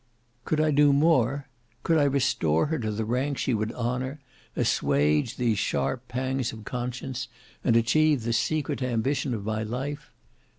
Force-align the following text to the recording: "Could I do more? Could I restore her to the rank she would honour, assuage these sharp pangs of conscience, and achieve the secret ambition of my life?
"Could 0.45 0.59
I 0.59 0.71
do 0.71 0.91
more? 0.91 1.47
Could 1.83 1.99
I 1.99 2.05
restore 2.05 2.65
her 2.73 2.79
to 2.79 2.89
the 2.89 3.05
rank 3.05 3.37
she 3.37 3.53
would 3.53 3.71
honour, 3.73 4.19
assuage 4.55 5.35
these 5.35 5.59
sharp 5.59 6.07
pangs 6.07 6.51
of 6.51 6.65
conscience, 6.65 7.27
and 7.63 7.75
achieve 7.75 8.23
the 8.23 8.33
secret 8.33 8.81
ambition 8.81 9.35
of 9.35 9.45
my 9.45 9.61
life? 9.61 10.11